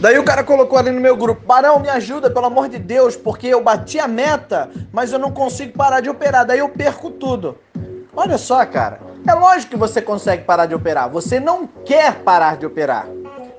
Daí 0.00 0.18
o 0.18 0.24
cara 0.24 0.42
colocou 0.42 0.78
ali 0.78 0.90
no 0.90 1.00
meu 1.00 1.14
grupo: 1.14 1.44
Barão, 1.46 1.78
me 1.78 1.90
ajuda, 1.90 2.30
pelo 2.30 2.46
amor 2.46 2.68
de 2.68 2.78
Deus, 2.78 3.16
porque 3.16 3.48
eu 3.48 3.62
bati 3.62 4.00
a 4.00 4.08
meta, 4.08 4.70
mas 4.90 5.12
eu 5.12 5.18
não 5.18 5.30
consigo 5.30 5.74
parar 5.76 6.00
de 6.00 6.08
operar. 6.08 6.46
Daí 6.46 6.58
eu 6.58 6.70
perco 6.70 7.10
tudo. 7.10 7.58
Olha 8.16 8.38
só, 8.38 8.64
cara. 8.64 9.00
É 9.28 9.34
lógico 9.34 9.72
que 9.72 9.76
você 9.76 10.00
consegue 10.00 10.44
parar 10.44 10.64
de 10.64 10.74
operar. 10.74 11.10
Você 11.10 11.38
não 11.38 11.66
quer 11.84 12.14
parar 12.22 12.56
de 12.56 12.64
operar. 12.64 13.06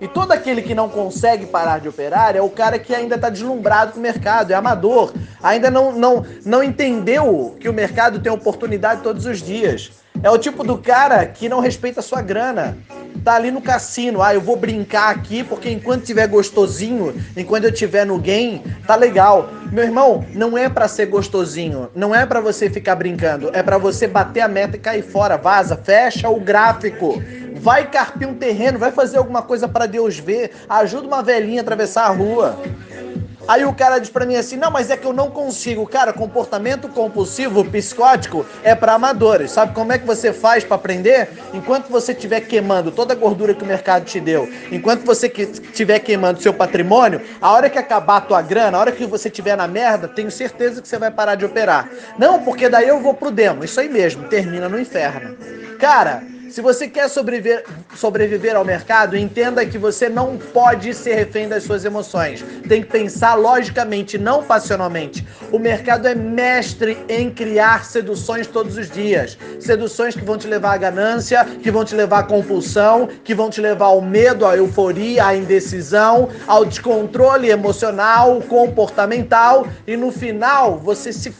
E 0.00 0.08
todo 0.08 0.32
aquele 0.32 0.62
que 0.62 0.74
não 0.74 0.88
consegue 0.88 1.44
parar 1.44 1.78
de 1.78 1.88
operar 1.88 2.34
é 2.34 2.40
o 2.40 2.48
cara 2.48 2.78
que 2.78 2.94
ainda 2.94 3.16
está 3.16 3.28
deslumbrado 3.28 3.92
com 3.92 3.98
o 3.98 4.02
mercado, 4.02 4.50
é 4.50 4.54
amador, 4.54 5.12
ainda 5.42 5.70
não, 5.70 5.92
não, 5.92 6.24
não 6.42 6.62
entendeu 6.62 7.54
que 7.60 7.68
o 7.68 7.72
mercado 7.72 8.18
tem 8.18 8.32
oportunidade 8.32 9.02
todos 9.02 9.26
os 9.26 9.42
dias. 9.42 9.92
É 10.22 10.30
o 10.30 10.38
tipo 10.38 10.64
do 10.64 10.78
cara 10.78 11.26
que 11.26 11.50
não 11.50 11.60
respeita 11.60 12.00
a 12.00 12.02
sua 12.02 12.22
grana. 12.22 12.78
Tá 13.24 13.34
ali 13.34 13.50
no 13.50 13.60
cassino, 13.60 14.22
ah, 14.22 14.34
eu 14.34 14.40
vou 14.40 14.56
brincar 14.56 15.10
aqui 15.10 15.44
porque 15.44 15.70
enquanto 15.70 16.04
tiver 16.04 16.26
gostosinho, 16.26 17.14
enquanto 17.36 17.64
eu 17.64 17.72
tiver 17.72 18.06
no 18.06 18.18
game, 18.18 18.62
tá 18.86 18.96
legal. 18.96 19.50
Meu 19.70 19.84
irmão, 19.84 20.24
não 20.34 20.56
é 20.56 20.68
para 20.68 20.88
ser 20.88 21.06
gostosinho, 21.06 21.90
não 21.94 22.14
é 22.14 22.24
para 22.24 22.40
você 22.40 22.70
ficar 22.70 22.96
brincando, 22.96 23.50
é 23.52 23.62
para 23.62 23.78
você 23.78 24.06
bater 24.06 24.40
a 24.40 24.48
meta 24.48 24.76
e 24.76 24.80
cair 24.80 25.02
fora, 25.02 25.36
vaza, 25.36 25.76
fecha 25.76 26.28
o 26.28 26.40
gráfico. 26.40 27.22
Vai 27.56 27.90
carpir 27.90 28.26
um 28.26 28.34
terreno, 28.34 28.78
vai 28.78 28.90
fazer 28.90 29.18
alguma 29.18 29.42
coisa 29.42 29.68
para 29.68 29.84
Deus 29.84 30.18
ver, 30.18 30.52
ajuda 30.66 31.06
uma 31.06 31.22
velhinha 31.22 31.60
a 31.60 31.62
atravessar 31.62 32.06
a 32.06 32.08
rua. 32.08 32.58
Aí 33.50 33.64
o 33.64 33.74
cara 33.74 33.98
diz 33.98 34.08
para 34.08 34.24
mim 34.24 34.36
assim: 34.36 34.56
"Não, 34.56 34.70
mas 34.70 34.90
é 34.90 34.96
que 34.96 35.04
eu 35.04 35.12
não 35.12 35.28
consigo". 35.28 35.84
Cara, 35.84 36.12
comportamento 36.12 36.88
compulsivo 36.88 37.64
psicótico 37.64 38.46
é 38.62 38.76
para 38.76 38.92
amadores. 38.92 39.50
Sabe 39.50 39.74
como 39.74 39.92
é 39.92 39.98
que 39.98 40.06
você 40.06 40.32
faz 40.32 40.62
para 40.62 40.76
aprender? 40.76 41.28
Enquanto 41.52 41.88
você 41.88 42.12
estiver 42.12 42.42
queimando 42.42 42.92
toda 42.92 43.12
a 43.12 43.16
gordura 43.16 43.52
que 43.52 43.64
o 43.64 43.66
mercado 43.66 44.04
te 44.04 44.20
deu, 44.20 44.48
enquanto 44.70 45.04
você 45.04 45.26
estiver 45.26 45.98
queimando 45.98 46.40
seu 46.40 46.54
patrimônio, 46.54 47.20
a 47.40 47.50
hora 47.50 47.68
que 47.68 47.76
acabar 47.76 48.18
a 48.18 48.20
tua 48.20 48.40
grana, 48.40 48.78
a 48.78 48.80
hora 48.82 48.92
que 48.92 49.04
você 49.04 49.26
estiver 49.26 49.56
na 49.56 49.66
merda, 49.66 50.06
tenho 50.06 50.30
certeza 50.30 50.80
que 50.80 50.86
você 50.86 50.96
vai 50.96 51.10
parar 51.10 51.34
de 51.34 51.44
operar. 51.44 51.90
Não, 52.16 52.44
porque 52.44 52.68
daí 52.68 52.86
eu 52.86 53.00
vou 53.00 53.14
pro 53.14 53.32
demo. 53.32 53.64
Isso 53.64 53.80
aí 53.80 53.88
mesmo, 53.88 54.28
termina 54.28 54.68
no 54.68 54.78
inferno. 54.78 55.36
Cara, 55.76 56.22
se 56.50 56.60
você 56.60 56.88
quer 56.88 57.08
sobreviver, 57.08 57.64
sobreviver 57.94 58.56
ao 58.56 58.64
mercado, 58.64 59.16
entenda 59.16 59.64
que 59.64 59.78
você 59.78 60.08
não 60.08 60.36
pode 60.36 60.92
ser 60.94 61.14
refém 61.14 61.48
das 61.48 61.62
suas 61.62 61.84
emoções. 61.84 62.44
Tem 62.68 62.82
que 62.82 62.88
pensar 62.88 63.34
logicamente, 63.34 64.18
não 64.18 64.42
passionalmente. 64.42 65.26
O 65.52 65.58
mercado 65.58 66.08
é 66.08 66.14
mestre 66.14 66.98
em 67.08 67.30
criar 67.30 67.84
seduções 67.84 68.46
todos 68.46 68.76
os 68.76 68.90
dias. 68.90 69.38
Seduções 69.60 70.14
que 70.14 70.24
vão 70.24 70.36
te 70.36 70.48
levar 70.48 70.74
à 70.74 70.76
ganância, 70.76 71.44
que 71.44 71.70
vão 71.70 71.84
te 71.84 71.94
levar 71.94 72.20
à 72.20 72.22
compulsão, 72.24 73.08
que 73.22 73.34
vão 73.34 73.48
te 73.48 73.60
levar 73.60 73.86
ao 73.86 74.00
medo, 74.00 74.44
à 74.44 74.56
euforia, 74.56 75.26
à 75.26 75.36
indecisão, 75.36 76.28
ao 76.46 76.64
descontrole 76.64 77.48
emocional, 77.48 78.40
comportamental 78.42 79.66
e 79.86 79.96
no 79.96 80.10
final 80.10 80.78
você 80.78 81.12
se, 81.12 81.32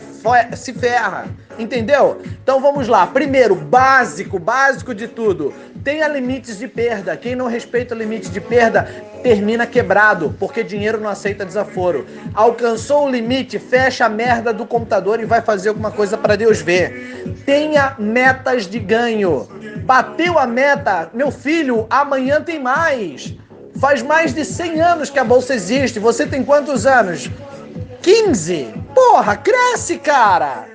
se 0.56 0.72
ferra. 0.72 1.26
Entendeu? 1.58 2.20
Então 2.42 2.60
vamos 2.60 2.88
lá. 2.88 3.06
Primeiro, 3.06 3.54
básico, 3.54 4.38
básico 4.38 4.94
de 4.94 5.06
tudo. 5.08 5.52
Tenha 5.84 6.08
limites 6.08 6.58
de 6.58 6.68
perda. 6.68 7.16
Quem 7.16 7.34
não 7.34 7.46
respeita 7.46 7.94
o 7.94 7.98
limite 7.98 8.30
de 8.30 8.40
perda 8.40 8.88
termina 9.22 9.66
quebrado, 9.66 10.34
porque 10.38 10.62
dinheiro 10.62 11.00
não 11.00 11.08
aceita 11.08 11.44
desaforo. 11.44 12.06
Alcançou 12.34 13.06
o 13.06 13.10
limite, 13.10 13.58
fecha 13.58 14.06
a 14.06 14.08
merda 14.08 14.52
do 14.52 14.66
computador 14.66 15.20
e 15.20 15.26
vai 15.26 15.42
fazer 15.42 15.70
alguma 15.70 15.90
coisa 15.90 16.16
para 16.16 16.36
Deus 16.36 16.60
ver. 16.60 17.34
Tenha 17.44 17.94
metas 17.98 18.66
de 18.66 18.78
ganho. 18.78 19.48
Bateu 19.84 20.38
a 20.38 20.46
meta, 20.46 21.10
meu 21.12 21.30
filho, 21.30 21.86
amanhã 21.90 22.40
tem 22.40 22.58
mais. 22.58 23.34
Faz 23.78 24.02
mais 24.02 24.34
de 24.34 24.44
100 24.44 24.80
anos 24.80 25.10
que 25.10 25.18
a 25.18 25.24
bolsa 25.24 25.54
existe. 25.54 25.98
Você 25.98 26.26
tem 26.26 26.42
quantos 26.42 26.86
anos? 26.86 27.30
15? 28.02 28.68
Porra, 29.00 29.34
cresce, 29.34 29.96
cara! 29.96 30.66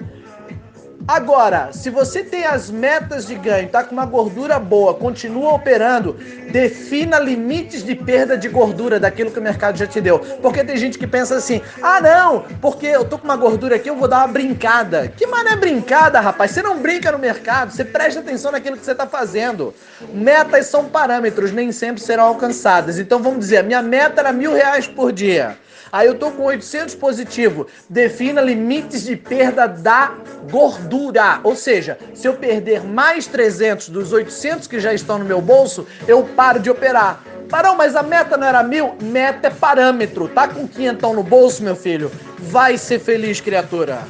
Agora, 1.07 1.69
se 1.71 1.91
você 1.91 2.23
tem 2.23 2.43
as 2.43 2.71
metas 2.71 3.27
de 3.27 3.35
ganho, 3.35 3.69
tá 3.69 3.83
com 3.83 3.91
uma 3.93 4.07
gordura 4.07 4.57
boa, 4.57 4.95
continua 4.95 5.53
operando, 5.53 6.13
defina 6.51 7.19
limites 7.19 7.83
de 7.83 7.93
perda 7.93 8.35
de 8.35 8.49
gordura 8.49 8.99
daquilo 8.99 9.29
que 9.29 9.37
o 9.37 9.43
mercado 9.43 9.77
já 9.77 9.85
te 9.85 10.01
deu. 10.01 10.17
Porque 10.41 10.63
tem 10.63 10.75
gente 10.75 10.97
que 10.97 11.05
pensa 11.05 11.35
assim: 11.35 11.61
"Ah, 11.83 12.01
não, 12.01 12.45
porque 12.59 12.87
eu 12.87 13.05
tô 13.05 13.19
com 13.19 13.25
uma 13.25 13.37
gordura 13.37 13.75
aqui, 13.75 13.91
eu 13.91 13.95
vou 13.95 14.07
dar 14.07 14.25
uma 14.25 14.33
brincada". 14.33 15.07
Que 15.07 15.27
mané 15.27 15.55
brincada, 15.55 16.19
rapaz? 16.19 16.49
Você 16.49 16.63
não 16.63 16.79
brinca 16.79 17.11
no 17.11 17.19
mercado, 17.19 17.71
você 17.71 17.85
presta 17.85 18.21
atenção 18.21 18.51
naquilo 18.51 18.75
que 18.75 18.83
você 18.83 18.95
tá 18.95 19.05
fazendo. 19.05 19.71
Metas 20.11 20.65
são 20.65 20.85
parâmetros, 20.85 21.51
nem 21.51 21.71
sempre 21.71 22.01
serão 22.01 22.23
alcançadas. 22.23 22.97
Então 22.97 23.21
vamos 23.21 23.41
dizer, 23.41 23.63
minha 23.63 23.83
meta 23.83 24.21
era 24.21 24.33
mil 24.33 24.53
reais 24.53 24.87
por 24.87 25.11
dia. 25.11 25.55
Aí 25.95 26.07
eu 26.07 26.15
tô 26.15 26.29
com 26.29 26.43
800 26.43 26.93
positivo. 26.95 27.67
Defina 27.89 28.41
limites 28.41 29.03
de 29.03 29.15
perda 29.15 29.65
da 29.65 30.11
gordura. 30.51 31.39
Ou 31.41 31.55
seja, 31.55 31.97
se 32.13 32.27
eu 32.27 32.33
perder 32.33 32.83
mais 32.83 33.27
300 33.27 33.87
dos 33.87 34.11
800 34.11 34.67
que 34.67 34.77
já 34.77 34.93
estão 34.93 35.17
no 35.17 35.23
meu 35.23 35.39
bolso, 35.39 35.87
eu 36.05 36.21
paro 36.21 36.59
de 36.59 36.69
operar. 36.69 37.23
Parão, 37.49 37.77
mas 37.77 37.95
a 37.95 38.03
meta 38.03 38.35
não 38.35 38.45
era 38.45 38.61
mil? 38.61 38.97
Meta 39.01 39.47
é 39.47 39.49
parâmetro. 39.49 40.27
Tá 40.27 40.49
com 40.49 40.67
quinhentão 40.67 41.13
no 41.13 41.23
bolso, 41.23 41.63
meu 41.63 41.77
filho? 41.77 42.11
Vai 42.39 42.77
ser 42.77 42.99
feliz, 42.99 43.39
criatura. 43.39 44.01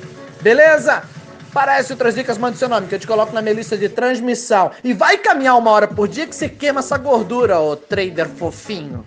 Beleza? 0.41 1.03
Essas 1.67 1.91
outras 1.91 2.15
dicas, 2.15 2.39
que 2.89 2.95
eu 2.95 2.99
te 2.99 3.05
coloco 3.05 3.31
na 3.31 3.43
minha 3.43 3.53
lista 3.53 3.77
de 3.77 3.89
transmissão. 3.89 4.71
E 4.83 4.91
vai 4.91 5.19
caminhar 5.19 5.55
uma 5.55 5.69
hora 5.69 5.87
por 5.87 6.07
dia 6.07 6.25
que 6.25 6.35
você 6.35 6.49
queima 6.49 6.79
essa 6.79 6.97
gordura, 6.97 7.59
ô 7.59 7.75
trader 7.75 8.27
fofinho. 8.27 9.05